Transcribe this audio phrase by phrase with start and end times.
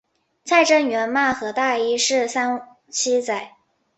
[0.45, 3.51] 蔡正元骂何大一是三七仔。